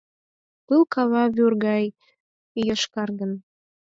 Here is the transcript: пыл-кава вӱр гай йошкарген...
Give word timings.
пыл-кава 0.65 1.23
вӱр 1.35 1.53
гай 1.65 1.83
йошкарген... 2.67 3.33